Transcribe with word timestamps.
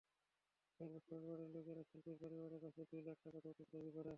এরপর 0.79 0.99
শ্বশুরবাড়ির 0.99 1.51
লোকেরা 1.55 1.81
শিল্পীর 1.89 2.17
পরিবারের 2.21 2.59
কাছে 2.63 2.81
দুই 2.89 3.01
লাখ 3.07 3.17
টাকা 3.25 3.39
যৌতুক 3.45 3.67
দাবি 3.73 3.89
করে। 3.95 4.09